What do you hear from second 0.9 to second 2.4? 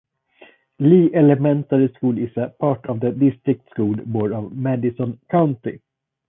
Elementary School is